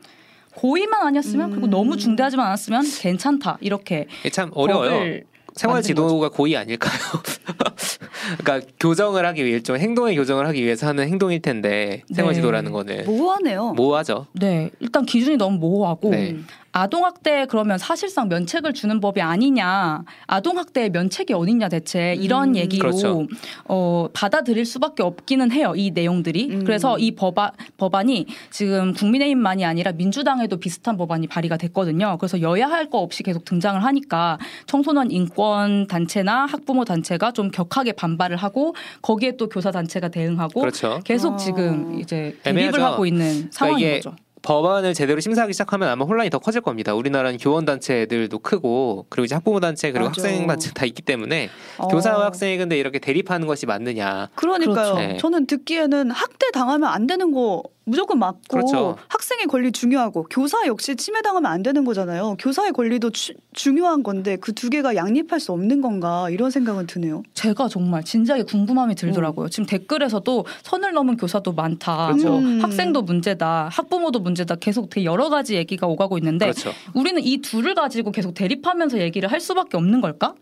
고의만 0.54 1.06
아니었으면 1.06 1.50
그리고 1.50 1.66
음. 1.66 1.70
너무 1.70 1.96
중대하지만 1.96 2.46
않았으면 2.46 2.82
괜찮다 3.00 3.56
이렇게 3.62 4.06
이게 4.20 4.28
참 4.28 4.50
어려워요. 4.54 5.20
생활 5.56 5.82
지도가 5.82 6.28
고의 6.28 6.56
아닐까요? 6.56 6.92
그러니까 8.38 8.66
교정을 8.78 9.24
하기 9.26 9.44
위해 9.44 9.62
좀 9.62 9.76
행동의 9.78 10.14
교정을 10.16 10.46
하기 10.48 10.62
위해서 10.62 10.86
하는 10.86 11.08
행동일 11.08 11.40
텐데 11.40 12.02
생활 12.12 12.32
네. 12.32 12.36
지도라는 12.36 12.72
거는 12.72 13.04
모호하네요. 13.06 13.72
모호하죠. 13.72 14.26
네, 14.34 14.70
일단 14.80 15.06
기준이 15.06 15.38
너무 15.38 15.58
모호하고 15.58 16.10
네. 16.10 16.36
아동학대 16.76 17.46
그러면 17.46 17.78
사실상 17.78 18.28
면책을 18.28 18.74
주는 18.74 19.00
법이 19.00 19.22
아니냐, 19.22 20.04
아동학대의 20.26 20.90
면책이 20.90 21.32
어딨냐 21.32 21.70
대체 21.70 22.14
이런 22.14 22.50
음, 22.50 22.56
얘기로 22.56 22.90
그렇죠. 22.90 23.26
어, 23.64 24.08
받아들일 24.12 24.66
수밖에 24.66 25.02
없기는 25.02 25.52
해요 25.52 25.72
이 25.74 25.90
내용들이. 25.90 26.50
음. 26.50 26.64
그래서 26.64 26.98
이 26.98 27.12
법안 27.12 27.50
법안이 27.78 28.26
지금 28.50 28.92
국민의힘만이 28.92 29.64
아니라 29.64 29.92
민주당에도 29.92 30.58
비슷한 30.58 30.98
법안이 30.98 31.26
발의가 31.28 31.56
됐거든요. 31.56 32.18
그래서 32.18 32.40
여야 32.40 32.66
할 32.68 32.86
거 32.86 32.98
없이 33.00 33.24
계속 33.24 33.44
등장을 33.44 33.82
하니까 33.82 34.38
청소년 34.66 35.10
인권 35.10 35.88
단체나 35.88 36.46
학부모 36.46 36.84
단체가 36.84 37.32
좀 37.32 37.50
격하게 37.50 37.92
반발을 37.92 38.36
하고 38.36 38.76
거기에 39.02 39.36
또 39.36 39.48
교사 39.48 39.72
단체가 39.72 40.06
대응하고 40.08 40.60
그렇죠. 40.60 41.00
계속 41.04 41.34
어. 41.34 41.36
지금 41.36 41.98
이제 41.98 42.36
대립을 42.44 42.62
애매하죠. 42.68 42.84
하고 42.84 43.06
있는 43.06 43.48
상황인 43.50 43.78
이게 43.86 43.94
거죠. 43.96 44.14
법안을 44.46 44.94
제대로 44.94 45.18
심사하기 45.18 45.52
시작하면 45.52 45.88
아마 45.88 46.04
혼란이 46.04 46.30
더 46.30 46.38
커질 46.38 46.60
겁니다. 46.60 46.94
우리나라는 46.94 47.36
교원 47.38 47.64
단체들도 47.64 48.38
크고 48.38 49.06
그리고 49.08 49.24
이제 49.24 49.34
학부모 49.34 49.58
단체 49.58 49.90
그리고 49.90 50.08
맞아. 50.08 50.22
학생 50.22 50.46
단체 50.46 50.70
다 50.72 50.86
있기 50.86 51.02
때문에 51.02 51.50
어. 51.78 51.88
교사와 51.88 52.26
학생이 52.26 52.56
근데 52.56 52.78
이렇게 52.78 53.00
대립하는 53.00 53.48
것이 53.48 53.66
맞느냐? 53.66 54.28
그러니까요. 54.36 54.74
그렇죠. 54.74 54.94
네. 54.98 55.16
저는 55.16 55.48
듣기에는 55.48 56.12
학대 56.12 56.50
당하면 56.52 56.90
안 56.90 57.08
되는 57.08 57.32
거 57.32 57.64
무조건 57.84 58.20
맞고 58.20 58.38
그렇죠. 58.48 58.96
학생의 59.36 59.46
권리 59.48 59.70
중요하고 59.72 60.26
교사 60.30 60.66
역시 60.66 60.96
침해당하면 60.96 61.50
안 61.50 61.62
되는 61.62 61.84
거잖아요. 61.84 62.36
교사의 62.38 62.72
권리도 62.72 63.10
주- 63.10 63.34
중요한 63.52 64.02
건데 64.02 64.36
그 64.36 64.56
두 64.56 64.70
개가 64.70 64.96
양립할 64.96 65.38
수 65.38 65.52
없는 65.52 65.82
건가 65.82 66.30
이런 66.30 66.50
생각은 66.50 66.86
드네요. 66.86 67.22
제가 67.34 67.68
정말 67.68 68.02
진지하게 68.02 68.44
궁금함이 68.44 68.94
들더라고요. 68.94 69.50
지금 69.50 69.66
댓글에서도 69.66 70.46
선을 70.62 70.92
넘은 70.92 71.18
교사도 71.18 71.52
많다. 71.52 72.08
그렇죠. 72.08 72.28
뭐 72.30 72.38
음. 72.38 72.60
학생도 72.62 73.02
문제다. 73.02 73.68
학부모도 73.70 74.20
문제다. 74.20 74.54
계속 74.56 74.88
되게 74.88 75.04
여러 75.04 75.28
가지 75.28 75.54
얘기가 75.56 75.86
오가고 75.86 76.16
있는데 76.18 76.46
그렇죠. 76.46 76.70
우리는 76.94 77.22
이 77.22 77.38
둘을 77.42 77.74
가지고 77.74 78.12
계속 78.12 78.32
대립하면서 78.32 78.98
얘기를 79.00 79.30
할 79.30 79.40
수밖에 79.40 79.76
없는 79.76 80.00
걸까? 80.00 80.34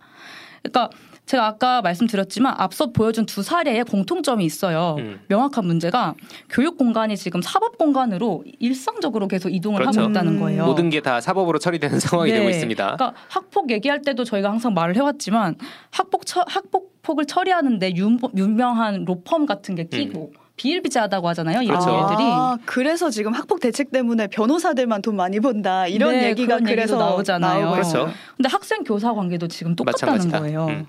그러니까 0.65 0.91
제가 1.27 1.47
아까 1.47 1.81
말씀드렸지만 1.81 2.55
앞서 2.59 2.93
보여준 2.93 3.25
두 3.25 3.43
사례에 3.43 3.83
공통점이 3.83 4.45
있어요. 4.45 4.97
음. 4.99 5.21
명확한 5.29 5.65
문제가 5.67 6.15
교육 6.51 6.77
공간이 6.77 7.17
지금 7.17 7.41
사법 7.41 7.79
공간으로 7.79 8.45
일상적으로 8.59 9.27
계속 9.27 9.49
이동을 9.49 9.81
그렇죠. 9.81 10.01
하고 10.03 10.11
있다는 10.11 10.39
거예요. 10.39 10.67
모든 10.67 10.91
게 10.91 11.01
다 11.01 11.21
사법으로 11.23 11.59
처리되는 11.59 11.99
상황이 12.01 12.31
네. 12.31 12.39
되고 12.39 12.51
있습니다. 12.51 12.97
그러니까 12.97 13.15
학폭 13.29 13.71
얘기할 13.71 14.03
때도 14.03 14.25
저희가 14.25 14.51
항상 14.51 14.75
말을 14.75 14.97
해왔지만 14.97 15.57
학폭 15.91 16.27
처, 16.27 16.45
학폭 16.47 16.93
폭을 17.03 17.25
처리하는데 17.27 17.95
유, 17.97 18.19
유명한 18.37 19.05
로펌 19.07 19.47
같은 19.47 19.75
게 19.75 19.85
끼고 19.85 20.33
비일비재하다고 20.57 21.29
하잖아요. 21.31 21.63
이런 21.63 21.77
음. 21.77 21.85
그렇죠. 21.85 22.09
일들이. 22.11 22.29
아, 22.31 22.57
그래서 22.65 23.11
지금 23.11 23.33
학폭 23.33 23.61
대책 23.61 23.91
때문에 23.91 24.29
변호사들만 24.29 25.03
돈 25.03 25.17
많이 25.17 25.41
번다 25.41 25.89
이런 25.89 26.13
네, 26.13 26.29
얘기가 26.29 26.59
그래서 26.59 26.97
나오잖아요. 26.97 27.73
그렇죠. 27.73 28.09
근데 28.37 28.49
학생 28.49 28.85
교사 28.85 29.13
관계도 29.13 29.49
지금 29.49 29.75
똑같다는 29.75 30.15
마찬가지다. 30.15 30.41
거예요. 30.41 30.67
음. 30.67 30.87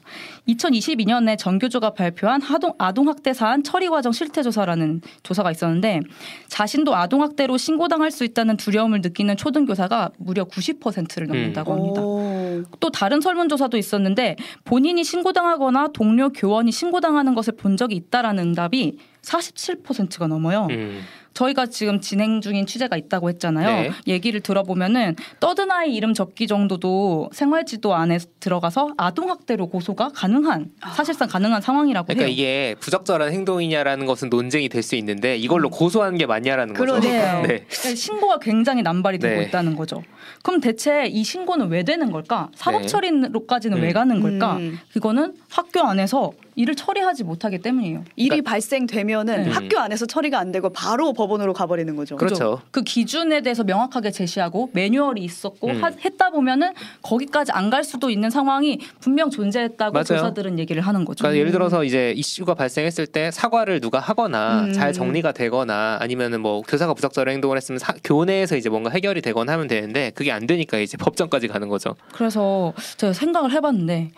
2022년에 0.47 1.37
전교조가 1.37 1.91
발표한 1.91 2.41
아동, 2.43 2.73
아동 2.77 3.07
학대 3.07 3.33
사안 3.33 3.63
처리 3.63 3.89
과정 3.89 4.11
실태 4.11 4.43
조사라는 4.43 5.01
조사가 5.23 5.49
있었는데 5.51 6.01
자신도 6.47 6.95
아동 6.95 7.23
학대로 7.23 7.57
신고당할 7.57 8.11
수 8.11 8.23
있다는 8.23 8.57
두려움을 8.57 9.01
느끼는 9.01 9.35
초등 9.37 9.65
교사가 9.65 10.11
무려 10.17 10.43
90%를 10.45 11.27
넘는다고 11.27 11.73
합니다. 11.73 12.01
오. 12.01 12.63
또 12.79 12.89
다른 12.91 13.19
설문 13.19 13.49
조사도 13.49 13.77
있었는데 13.77 14.35
본인이 14.63 15.03
신고당하거나 15.03 15.89
동료 15.93 16.29
교원이 16.29 16.71
신고당하는 16.71 17.33
것을 17.33 17.55
본 17.55 17.77
적이 17.77 17.95
있다라는 17.95 18.43
응답이 18.49 18.97
47%가 19.25 20.27
넘어요. 20.27 20.67
음. 20.69 21.01
저희가 21.33 21.65
지금 21.65 21.99
진행 21.99 22.39
중인 22.39 22.65
취재가 22.65 22.95
있다고 22.95 23.27
했잖아요. 23.27 23.67
네. 23.67 23.91
얘기를 24.07 24.39
들어보면은 24.39 25.17
떠든 25.41 25.69
아이 25.69 25.93
이름 25.93 26.13
적기 26.13 26.47
정도도 26.47 27.29
생활지도 27.33 27.93
안에 27.93 28.19
들어가서 28.39 28.91
아동학대로 28.95 29.67
고소가 29.67 30.11
가능한 30.15 30.71
사실상 30.93 31.27
가능한 31.27 31.61
상황이라고 31.61 32.05
그러니까 32.05 32.25
해요. 32.27 32.33
이게 32.33 32.75
부적절한 32.79 33.33
행동이냐라는 33.33 34.05
것은 34.05 34.29
논쟁이 34.29 34.69
될 34.69 34.85
수 34.85 34.95
있는데 34.97 35.35
이걸로 35.35 35.69
고소하는 35.71 36.17
게 36.19 36.25
맞냐라는 36.27 36.73
거죠. 36.75 36.85
그러니까요. 37.01 37.41
네. 37.41 37.47
네. 37.47 37.65
그러니까 37.67 37.95
신고가 37.95 38.37
굉장히 38.39 38.83
남발이 38.83 39.17
되고 39.17 39.41
네. 39.41 39.47
있다는 39.47 39.75
거죠. 39.75 40.03
그럼 40.43 40.61
대체 40.61 41.07
이 41.07 41.23
신고는 41.23 41.67
왜 41.69 41.81
되는 41.83 42.11
걸까? 42.11 42.49
사법 42.55 42.83
네. 42.83 42.87
처리로까지는 42.87 43.79
음. 43.79 43.81
왜 43.83 43.91
가는 43.91 44.21
걸까? 44.21 44.57
음. 44.57 44.79
그거는 44.93 45.33
학교 45.49 45.81
안에서 45.81 46.31
일을 46.55 46.75
처리하지 46.75 47.23
못하기 47.25 47.59
때문이에요. 47.59 48.03
일이 48.15 48.41
발생되면은 48.41 49.43
네. 49.43 49.49
학교 49.51 49.77
안에서 49.79 50.05
처리가 50.05 50.39
안 50.39 50.51
되고 50.53 50.69
바로 50.69 51.11
법원으로 51.13 51.53
가버리는 51.53 51.93
거죠. 51.95 52.15
그렇죠. 52.15 52.61
그 52.71 52.81
기준에 52.81 53.41
대해서 53.41 53.63
명확하게 53.65 54.11
제시하고 54.11 54.69
매뉴얼이 54.73 55.21
있었고 55.23 55.67
음. 55.67 55.83
하- 55.83 55.91
했다 56.03 56.29
보면은 56.29 56.71
거기까지 57.01 57.51
안 57.51 57.65
갈 57.65 57.83
수도 57.83 58.11
있는 58.11 58.29
상황이 58.29 58.79
분명 58.99 59.31
존재했다고 59.31 59.91
맞아요. 59.91 60.03
교사들은 60.07 60.59
얘기를 60.59 60.83
하는 60.83 61.03
거죠. 61.03 61.23
그러니까 61.23 61.39
예를 61.39 61.51
들어서 61.51 61.83
이제 61.83 62.13
이슈가 62.15 62.53
발생했을 62.53 63.07
때 63.07 63.31
사과를 63.31 63.81
누가 63.81 63.99
하거나 63.99 64.65
음. 64.65 64.71
잘 64.73 64.93
정리가 64.93 65.31
되거나 65.31 65.97
아니면은 65.99 66.41
뭐 66.41 66.61
교사가 66.61 66.93
부적절한 66.93 67.33
행동을 67.33 67.57
했으면 67.57 67.79
사- 67.79 67.95
교내에서 68.03 68.55
이제 68.55 68.69
뭔가 68.69 68.91
해결이 68.91 69.21
되거나 69.23 69.53
하면 69.53 69.67
되는데 69.67 70.11
그게 70.13 70.31
안 70.31 70.45
되니까 70.45 70.77
이제 70.77 70.95
법정까지 70.95 71.47
가는 71.47 71.67
거죠. 71.67 71.95
그래서 72.13 72.71
제가 72.97 73.13
생각을 73.13 73.51
해봤는데 73.51 74.11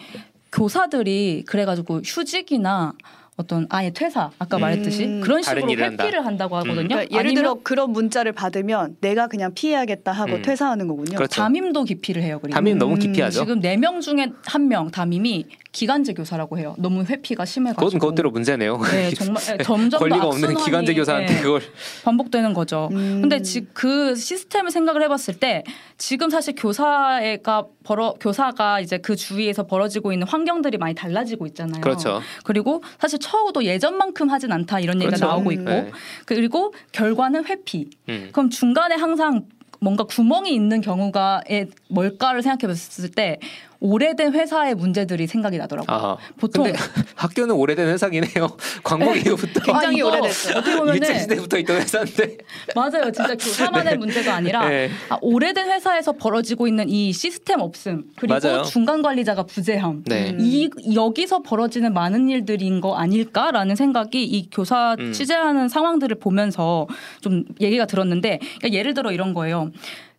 교사들이 0.58 1.44
그래가지고 1.48 2.02
휴직이나 2.04 2.94
어떤 3.40 3.68
아예 3.70 3.92
퇴사 3.92 4.32
아까 4.40 4.58
음. 4.58 4.62
말했듯이 4.62 5.20
그런 5.24 5.44
다른 5.44 5.62
식으로 5.62 5.72
일을 5.72 5.86
한다. 5.86 6.04
회피를 6.04 6.26
한다 6.26 6.48
고 6.48 6.56
하거든요. 6.58 6.88
그러니까 6.88 7.16
예를 7.16 7.36
들어 7.36 7.60
그런 7.62 7.92
문자를 7.92 8.32
받으면 8.32 8.98
내가 9.00 9.28
그냥 9.28 9.54
피해야겠다 9.54 10.12
하고 10.12 10.34
음. 10.38 10.42
퇴사하는 10.42 10.88
거군요. 10.88 11.16
그렇죠. 11.18 11.36
담임도 11.44 11.84
기피를 11.84 12.24
해요. 12.24 12.40
그리고 12.42 12.56
담임 12.56 12.80
너무 12.80 12.96
음, 12.96 13.00
기피하죠. 13.00 13.42
지금 13.42 13.60
네 13.60 13.78
명 13.78 14.02
중에 14.02 14.30
한 14.46 14.68
명 14.68 14.90
담임이 14.90 15.46
기간제 15.78 16.14
교사라고 16.14 16.58
해요. 16.58 16.74
너무 16.80 17.04
회피가 17.04 17.46
심해가지고. 17.46 17.86
그건 17.86 18.00
그것대로 18.00 18.32
문제네요. 18.32 18.80
네, 18.82 19.12
정말 19.12 19.44
네, 19.44 19.58
점점 19.64 20.00
권리가 20.00 20.22
더 20.22 20.30
없는 20.30 20.56
기관제 20.56 20.96
교사한테 20.96 21.36
네, 21.36 21.42
그걸 21.42 21.62
반복되는 22.04 22.56
거죠. 22.56 22.90
음. 22.94 23.22
근데 23.22 23.44
지, 23.44 23.68
그 23.74 24.16
시스템을 24.16 24.72
생각을 24.72 25.04
해봤을 25.04 25.40
때 25.40 25.64
지금 26.00 26.32
사실 26.32 26.56
교사가 26.56 27.66
벌어 27.84 28.16
교사가 28.20 28.80
이제 28.80 28.98
그 28.98 29.16
주위에서 29.16 29.68
벌어지고 29.68 30.14
있는 30.14 30.26
환경들이 30.26 30.80
많이 30.80 30.96
달라지고 30.96 31.46
있잖아요. 31.46 31.82
그렇죠. 31.82 32.22
그리고 32.44 32.82
사실 33.00 33.20
처우도 33.20 33.64
예전만큼 33.64 34.32
하진 34.32 34.52
않다 34.52 34.80
이런 34.80 34.96
얘기가 34.96 35.16
그렇죠. 35.16 35.28
나오고 35.28 35.50
음. 35.52 35.54
있고 35.54 35.70
네. 35.70 35.92
그리고 36.26 36.74
결과는 36.92 37.46
회피. 37.46 37.92
음. 38.10 38.30
그럼 38.32 38.50
중간에 38.50 38.96
항상 38.96 39.46
뭔가 39.80 40.06
구멍이 40.06 40.52
있는 40.52 40.82
경우가 40.82 41.44
에 41.48 41.68
뭘까를 41.90 42.42
생각해 42.42 42.68
봤을 42.68 43.12
때 43.12 43.38
오래된 43.80 44.34
회사의 44.34 44.76
문제들이 44.76 45.28
생각이 45.28 45.58
나더라고요. 45.58 45.96
아, 45.96 46.18
보통 46.38 46.66
학교는 47.16 47.56
오래된 47.56 47.88
회사긴 47.88 48.24
해요. 48.24 48.48
광고 48.84 49.14
기후부터 49.14 49.62
굉장히 49.62 49.98
이거 49.98 50.08
오래됐죠. 50.10 50.58
어떻게 50.58 50.76
보면은 50.76 50.96
일제 51.02 51.20
시대부터 51.20 51.58
있던 51.60 51.78
회사인데. 51.82 52.38
맞아요. 52.76 53.12
진짜 53.12 53.36
교사만의 53.36 53.98
문제가 53.98 54.36
아니라 54.36 54.68
네. 54.68 54.90
아, 55.10 55.18
오래된 55.22 55.70
회사에서 55.70 56.14
벌어지고 56.14 56.68
있는 56.68 56.90
이 56.90 57.14
시스템 57.14 57.60
없음 57.62 58.06
그리고 58.18 58.40
맞아요. 58.42 58.64
중간 58.64 59.02
관리자가 59.02 59.44
부재함 59.44 60.04
네. 60.06 60.32
음. 60.32 60.38
이 60.42 60.70
여기서 60.94 61.42
벌어지는 61.42 61.94
많은 61.94 62.30
일들인 62.30 62.82
거 62.82 62.96
아닐까라는 62.96 63.76
생각이 63.76 64.24
이 64.24 64.50
교사 64.50 64.96
음. 65.00 65.12
취재하는 65.14 65.70
상황들을 65.70 66.18
보면서 66.20 66.88
좀 67.22 67.44
얘기가 67.62 67.86
들었는데 67.86 68.40
그러니까 68.60 68.78
예를 68.78 68.94
들어 68.94 69.12
이런 69.12 69.34
거예요. 69.34 69.72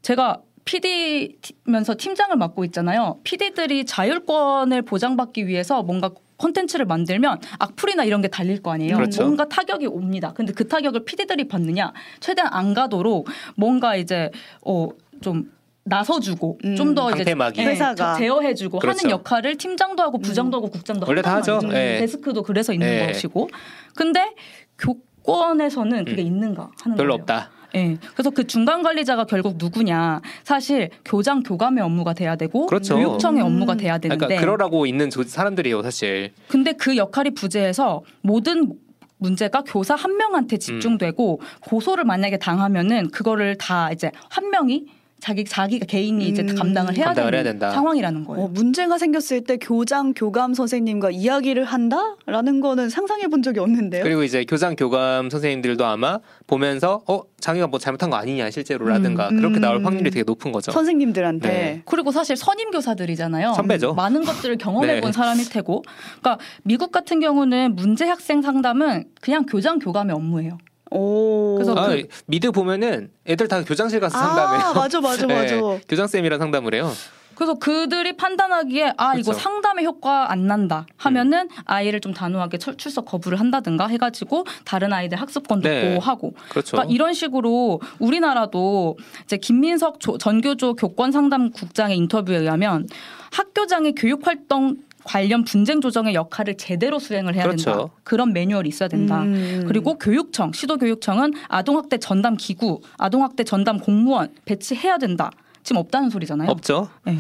제가 0.03 0.41
PD면서 0.69 1.95
팀장을 1.97 2.37
맡고 2.37 2.63
있잖아요. 2.67 3.19
PD들이 3.25 3.87
자율권을 3.87 4.83
보장받기 4.83 5.47
위해서 5.47 5.83
뭔가 5.83 6.11
콘텐츠를 6.37 6.85
만들면 6.85 7.41
악플이나 7.59 8.05
이런 8.05 8.21
게 8.21 8.29
달릴 8.29 8.63
거 8.63 8.71
아니에요. 8.73 8.97
그렇죠. 8.97 9.23
뭔가 9.23 9.49
타격이 9.49 9.87
옵니다. 9.87 10.35
근데 10.35 10.53
그 10.53 10.69
타격을 10.69 11.07
PD들이 11.07 11.49
받느냐? 11.49 11.93
최대한 12.21 12.53
안 12.53 12.75
가도록 12.75 13.29
뭔가 13.57 13.97
이제 13.97 14.31
어좀 14.61 15.51
나서주고 15.85 16.59
음. 16.67 16.77
좀더 16.77 17.13
이제 17.13 17.25
방패막이. 17.25 17.63
회사가. 17.65 18.19
제어해주고 18.19 18.79
그렇죠. 18.79 18.99
하는 18.99 19.11
역할을 19.11 19.57
팀장도 19.57 20.03
하고 20.03 20.19
부장도 20.19 20.59
하고 20.59 20.69
국장도 20.69 21.07
원래 21.09 21.23
다 21.23 21.37
하죠. 21.37 21.61
예. 21.73 21.97
데스크도 22.01 22.43
그래서 22.43 22.75
있는 22.75 22.87
예. 22.87 23.07
것이고 23.07 23.49
근데 23.97 24.35
교권에서는 24.79 26.05
그게 26.05 26.21
있는가 26.21 26.71
하는 26.83 26.95
음. 26.95 26.97
별로 26.99 27.15
거예요. 27.15 27.23
없다. 27.23 27.58
예. 27.75 27.97
그래서 28.15 28.31
그 28.31 28.47
중간 28.47 28.83
관리자가 28.83 29.25
결국 29.25 29.57
누구냐? 29.59 30.21
사실 30.45 30.91
교장 31.05 31.43
교감의 31.43 31.83
업무가 31.85 32.13
돼야 32.15 32.37
되고 32.37 32.67
그렇죠. 32.67 32.97
교육청의 32.97 33.43
음. 33.43 33.47
업무가 33.47 33.75
돼야 33.75 33.99
되는데 33.99 34.25
그러니까 34.25 34.41
그러라고 34.41 34.87
있는 34.87 35.11
조- 35.11 35.23
사람들이에요, 35.23 35.83
사실. 35.83 36.33
근데 36.49 36.73
그 36.73 36.97
역할이 36.97 37.31
부재해서 37.35 38.03
모든 38.23 38.73
문제가 39.19 39.63
교사 39.67 39.95
한 39.97 40.17
명한테 40.17 40.59
집중되고 40.59 41.41
고소를 41.63 42.05
만약에 42.05 42.39
당하면은 42.39 43.11
그거를 43.11 43.57
다 43.59 43.91
이제 43.93 44.13
한 44.31 44.51
명이 44.51 44.87
자기 45.21 45.45
자기가 45.45 45.87
개인이 45.87 46.27
이제 46.29 46.43
음. 46.43 46.55
감당을 46.55 46.97
해야 46.97 47.07
감당을 47.07 47.31
되는 47.33 47.45
해야 47.45 47.53
된다. 47.53 47.71
상황이라는 47.71 48.25
거예요. 48.25 48.45
어, 48.45 48.49
문제가 48.49 48.99
생겼을 48.99 49.43
때 49.43 49.57
교장 49.57 50.15
교감 50.15 50.55
선생님과 50.55 51.11
이야기를 51.11 51.65
한다라는 51.65 52.61
거는 52.61 52.89
상상해 52.89 53.27
본 53.27 53.43
적이 53.43 53.61
없는데요. 53.61 54.05
그리고 54.05 54.23
이제 54.23 54.45
교장 54.45 54.77
교감 54.77 55.29
선생님들도 55.31 55.85
아마 55.85 56.21
보면서 56.47 57.03
어 57.09 57.23
자기가 57.41 57.67
뭐 57.67 57.79
잘못한 57.79 58.11
거 58.11 58.17
아니냐 58.17 58.51
실제로라든가 58.51 59.31
음, 59.31 59.37
그렇게 59.37 59.57
음. 59.57 59.61
나올 59.61 59.85
확률이 59.85 60.11
되게 60.11 60.23
높은 60.25 60.53
거죠. 60.53 60.71
선생님들한테 60.73 61.49
네. 61.49 61.83
그리고 61.85 62.13
사실 62.13 62.37
선임 62.37 62.71
교사들이잖아요. 62.71 63.55
선배죠. 63.55 63.95
많은 63.95 64.25
것들을 64.25 64.57
경험해 64.59 65.01
본 65.01 65.11
네. 65.11 65.13
사람일 65.13 65.49
테고. 65.49 65.83
그러니까 66.21 66.39
미국 66.63 66.93
같은 66.93 67.19
경우는 67.21 67.75
문제 67.75 68.07
학생 68.07 68.41
상담은 68.41 69.05
그냥 69.21 69.47
교장 69.47 69.79
교감의 69.79 70.15
업무예요. 70.15 70.59
오. 70.91 71.55
그래서 71.57 71.75
아, 71.75 71.89
그- 71.89 72.07
미드 72.27 72.51
보면은 72.51 73.11
애들 73.27 73.49
다 73.49 73.63
교장실 73.63 74.01
가서 74.01 74.19
상담해요. 74.19 74.61
아, 74.69 74.73
맞아, 74.75 75.01
맞아, 75.01 75.27
맞아. 75.27 75.57
네, 75.57 75.81
교장 75.89 76.07
쌤이랑 76.07 76.39
상담을 76.39 76.75
해요. 76.75 76.91
그래서 77.35 77.55
그들이 77.55 78.17
판단하기에 78.17 78.95
아 78.97 79.15
이거 79.15 79.31
그쵸. 79.31 79.35
상담의 79.41 79.85
효과 79.85 80.33
안 80.33 80.49
난다 80.49 80.87
하면은 80.97 81.49
아이를 81.67 82.01
좀 82.01 82.13
단호하게 82.13 82.59
철- 82.59 82.77
출석 82.77 83.05
거부를 83.05 83.39
한다든가 83.39 83.87
해가지고 83.87 84.45
다른 84.65 84.93
아이들 84.93 85.21
학습권도 85.21 85.69
네. 85.69 85.89
보호하고 85.95 86.33
그렇죠. 86.49 86.73
그러니까 86.73 86.93
이런 86.93 87.15
식으로 87.15 87.81
우리나라도 88.01 88.97
이제 89.23 89.37
김민석 89.37 90.01
조- 90.01 90.19
전교조 90.19 90.75
교권 90.75 91.13
상담국장의 91.13 91.97
인터뷰에 91.99 92.39
의하면 92.39 92.89
학교장의 93.31 93.93
교육 93.97 94.27
활동 94.27 94.77
관련 95.09 95.43
분쟁 95.43 95.81
조정의 95.81 96.15
역할을 96.15 96.59
제대로 96.59 96.99
수행을 96.99 97.35
해야 97.35 97.45
그렇죠. 97.45 97.65
된다. 97.73 97.87
그런 98.05 98.35
매뉴얼이 98.35 98.69
있어야 98.69 98.91
된다. 98.91 99.23
음. 99.23 99.65
그리고 99.67 99.97
교육청, 99.97 100.53
시도교육청은 100.53 101.33
아동학대 101.49 101.97
전담 101.97 102.37
기구, 102.37 102.83
아동학대 102.99 103.45
전담 103.45 103.79
공무원 103.79 104.29
배치해야 104.45 104.99
된다. 104.99 105.31
지금 105.63 105.81
없다는 105.81 106.11
소리잖아요. 106.11 106.51
없죠. 106.51 106.91
네. 107.05 107.17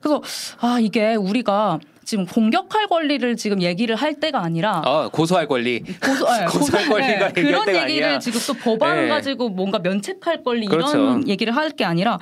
그래서 0.00 0.22
아 0.60 0.78
이게 0.80 1.14
우리가 1.14 1.78
지금 2.06 2.24
공격할 2.24 2.86
권리를 2.86 3.36
지금 3.36 3.60
얘기를 3.60 3.96
할 3.96 4.14
때가 4.14 4.42
아니라 4.42 4.80
어, 4.86 5.08
고소할 5.10 5.46
권리. 5.46 5.80
고소, 5.80 6.24
네, 6.32 6.44
고소할 6.46 6.88
권리가 6.88 7.10
얘기할 7.10 7.32
그런 7.34 7.66
때가 7.66 7.82
얘기를 7.90 8.06
아니야. 8.06 8.18
지금 8.18 8.40
또 8.46 8.54
법안을 8.54 9.02
네. 9.04 9.08
가지고 9.08 9.50
뭔가 9.50 9.78
면책할 9.80 10.42
권리 10.42 10.66
그렇죠. 10.68 10.90
이런 10.96 11.28
얘기를 11.28 11.54
할 11.54 11.70
게 11.76 11.84
아니라 11.84 12.18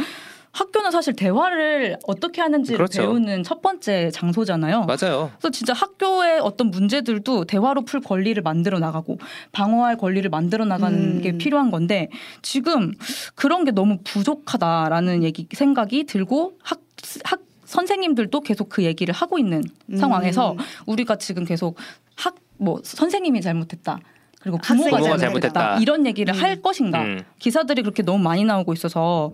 학교는 0.54 0.90
사실 0.90 1.14
대화를 1.14 1.98
어떻게 2.06 2.40
하는지를 2.40 2.78
그렇죠. 2.78 3.02
배우는 3.02 3.42
첫 3.42 3.60
번째 3.60 4.10
장소잖아요. 4.10 4.84
맞아요. 4.84 5.30
그래서 5.38 5.50
진짜 5.50 5.72
학교의 5.72 6.40
어떤 6.40 6.70
문제들도 6.70 7.44
대화로 7.44 7.84
풀 7.84 8.00
권리를 8.00 8.42
만들어 8.42 8.78
나가고 8.78 9.18
방어할 9.52 9.98
권리를 9.98 10.28
만들어 10.30 10.64
나가는 10.64 10.98
음. 10.98 11.20
게 11.20 11.36
필요한 11.36 11.70
건데 11.70 12.08
지금 12.42 12.92
그런 13.34 13.64
게 13.64 13.72
너무 13.72 13.98
부족하다라는 14.04 15.22
얘기 15.24 15.46
생각이 15.52 16.04
들고 16.04 16.54
학, 16.62 16.80
학 17.24 17.40
선생님들도 17.64 18.40
계속 18.40 18.68
그 18.68 18.84
얘기를 18.84 19.12
하고 19.12 19.38
있는 19.38 19.62
음. 19.90 19.96
상황에서 19.96 20.56
우리가 20.86 21.16
지금 21.16 21.44
계속 21.44 21.76
학 22.16 22.44
뭐 22.56 22.80
선생님이 22.82 23.40
잘못했다. 23.40 24.00
그리고 24.44 24.58
부모가, 24.58 24.98
학생이 24.98 25.18
잘못했다. 25.18 25.52
잘못했다. 25.52 25.78
이런 25.80 26.06
얘기를 26.06 26.34
음. 26.34 26.40
할 26.40 26.60
것인가 26.60 27.02
음. 27.02 27.22
기사들이 27.38 27.80
그렇게 27.80 28.02
너무 28.02 28.22
많이 28.22 28.44
나오고 28.44 28.74
있어서 28.74 29.32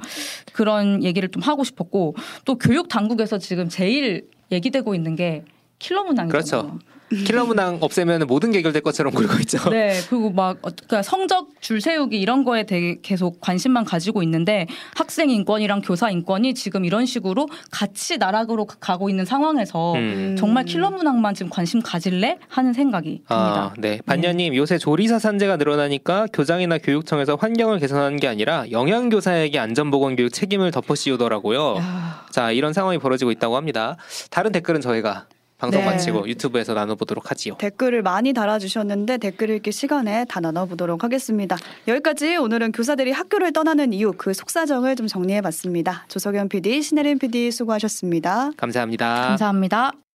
그런 0.52 1.02
얘기를 1.02 1.28
좀 1.28 1.42
하고 1.42 1.64
싶었고 1.64 2.14
또 2.44 2.56
교육 2.56 2.88
당국에서 2.88 3.38
지금 3.38 3.68
제일 3.68 4.28
얘기되고 4.52 4.94
있는 4.94 5.16
게 5.16 5.44
킬러 5.80 6.04
문항이잖아요. 6.04 6.28
그렇죠. 6.30 6.78
킬러 7.26 7.44
문항 7.44 7.78
없애면 7.80 8.28
모든 8.28 8.52
게 8.52 8.58
해결될 8.58 8.82
것처럼 8.82 9.12
굴고 9.12 9.34
있죠. 9.40 9.58
네, 9.68 9.98
그리고 10.08 10.30
막 10.30 10.58
어, 10.62 10.70
그러니까 10.70 11.02
성적 11.02 11.48
줄 11.60 11.80
세우기 11.80 12.16
이런 12.20 12.44
거에 12.44 12.62
되게 12.66 12.98
계속 13.02 13.40
관심만 13.40 13.84
가지고 13.84 14.22
있는데 14.22 14.68
학생 14.94 15.28
인권이랑 15.28 15.80
교사 15.80 16.08
인권이 16.08 16.54
지금 16.54 16.84
이런 16.84 17.06
식으로 17.06 17.48
같이 17.72 18.16
나락으로 18.18 18.64
가- 18.64 18.76
가고 18.78 19.10
있는 19.10 19.24
상황에서 19.24 19.94
음. 19.94 20.36
정말 20.38 20.64
킬러 20.66 20.92
문항만 20.92 21.34
지금 21.34 21.50
관심 21.50 21.82
가질래 21.82 22.38
하는 22.48 22.72
생각이 22.72 23.08
듭니다. 23.26 23.26
아, 23.34 23.72
네. 23.76 23.98
반야님, 24.06 24.54
요새 24.54 24.78
조리사 24.78 25.18
산재가 25.18 25.56
늘어나니까 25.56 26.28
교장이나 26.32 26.78
교육청에서 26.78 27.34
환경을 27.34 27.80
개선하는 27.80 28.20
게 28.20 28.28
아니라 28.28 28.70
영양 28.70 29.08
교사에게 29.08 29.58
안전보건 29.58 30.14
교육 30.14 30.32
책임을 30.32 30.70
덮어씌우더라고요. 30.70 31.74
야, 31.78 32.24
자, 32.30 32.52
이런 32.52 32.72
상황이 32.72 32.98
벌어지고 32.98 33.32
있다고 33.32 33.56
합니다. 33.56 33.96
다른 34.30 34.52
댓글은 34.52 34.80
저희가 34.80 35.26
방송 35.60 35.82
네. 35.82 35.86
마치고 35.86 36.26
유튜브에서 36.26 36.74
나눠보도록 36.74 37.30
하지요. 37.30 37.54
댓글을 37.58 38.02
많이 38.02 38.32
달아주셨는데 38.32 39.18
댓글 39.18 39.50
읽기 39.50 39.72
시간에 39.72 40.24
다 40.28 40.40
나눠보도록 40.40 41.04
하겠습니다. 41.04 41.56
여기까지 41.86 42.36
오늘은 42.36 42.72
교사들이 42.72 43.12
학교를 43.12 43.52
떠나는 43.52 43.92
이유 43.92 44.12
그 44.16 44.32
속사정을 44.32 44.96
좀 44.96 45.06
정리해봤습니다. 45.06 46.06
조석연 46.08 46.48
PD, 46.48 46.82
신혜림 46.82 47.18
PD 47.18 47.50
수고하셨습니다. 47.50 48.52
감사합니다. 48.56 49.26
감사합니다. 49.28 50.00